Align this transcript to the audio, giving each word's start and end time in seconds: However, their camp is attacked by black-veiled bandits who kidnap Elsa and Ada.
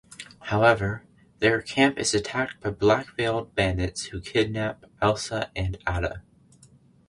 However, 0.39 1.05
their 1.37 1.61
camp 1.61 1.99
is 1.99 2.15
attacked 2.15 2.59
by 2.59 2.71
black-veiled 2.71 3.53
bandits 3.53 4.05
who 4.05 4.19
kidnap 4.19 4.85
Elsa 4.99 5.51
and 5.55 5.77
Ada. 5.87 6.23